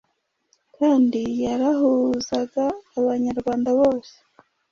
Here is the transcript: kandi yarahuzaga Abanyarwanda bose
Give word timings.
kandi 0.77 1.21
yarahuzaga 1.43 2.65
Abanyarwanda 2.99 3.69
bose 3.79 4.13